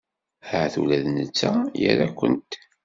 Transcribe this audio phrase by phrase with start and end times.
[0.53, 1.51] Ahat ula d netta
[1.85, 2.51] ira-kent.